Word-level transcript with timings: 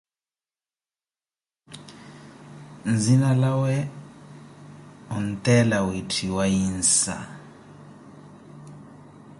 Nzinalawe 2.91 3.75
onteela 5.15 5.77
wiitthiwa 5.87 6.43
Yinsa. 6.53 7.17